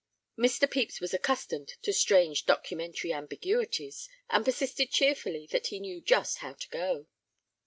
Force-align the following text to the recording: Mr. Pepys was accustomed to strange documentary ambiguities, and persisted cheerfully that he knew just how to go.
Mr. 0.35 0.61
Pepys 0.67 0.99
was 0.99 1.13
accustomed 1.13 1.75
to 1.83 1.93
strange 1.93 2.47
documentary 2.47 3.13
ambiguities, 3.13 4.09
and 4.31 4.43
persisted 4.43 4.89
cheerfully 4.89 5.45
that 5.51 5.67
he 5.67 5.79
knew 5.79 6.01
just 6.01 6.39
how 6.39 6.53
to 6.53 6.69
go. 6.69 7.05